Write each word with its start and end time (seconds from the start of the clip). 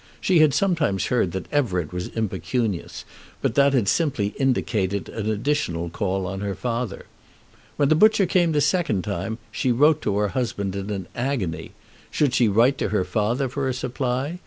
She 0.19 0.39
had 0.39 0.51
sometimes 0.51 1.05
heard 1.05 1.31
that 1.33 1.45
Everett 1.53 1.93
was 1.93 2.07
impecunious, 2.07 3.05
but 3.39 3.53
that 3.53 3.73
had 3.73 3.87
simply 3.87 4.33
indicated 4.39 5.09
an 5.09 5.29
additional 5.29 5.91
call 5.91 6.25
upon 6.27 6.39
her 6.41 6.55
father. 6.55 7.05
When 7.77 7.89
the 7.89 7.93
butcher 7.93 8.25
came 8.25 8.51
the 8.51 8.61
second 8.61 9.03
time 9.03 9.37
she 9.51 9.71
wrote 9.71 10.01
to 10.01 10.17
her 10.17 10.29
husband 10.29 10.75
in 10.75 10.89
an 10.89 11.07
agony. 11.15 11.73
Should 12.09 12.33
she 12.33 12.47
write 12.47 12.79
to 12.79 12.89
her 12.89 13.03
father 13.03 13.47
for 13.47 13.69
a 13.69 13.75
supply? 13.75 14.39